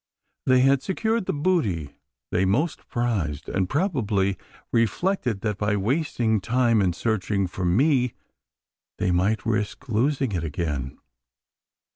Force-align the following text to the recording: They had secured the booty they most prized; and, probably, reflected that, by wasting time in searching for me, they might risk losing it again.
They 0.47 0.61
had 0.61 0.81
secured 0.81 1.27
the 1.27 1.31
booty 1.31 1.95
they 2.31 2.43
most 2.43 2.87
prized; 2.87 3.47
and, 3.47 3.69
probably, 3.69 4.35
reflected 4.71 5.41
that, 5.41 5.59
by 5.59 5.75
wasting 5.77 6.41
time 6.41 6.81
in 6.81 6.93
searching 6.93 7.45
for 7.45 7.65
me, 7.65 8.13
they 8.97 9.11
might 9.11 9.45
risk 9.45 9.87
losing 9.89 10.31
it 10.31 10.43
again. 10.43 10.97